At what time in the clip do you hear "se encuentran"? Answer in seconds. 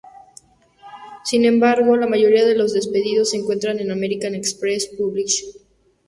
3.29-3.77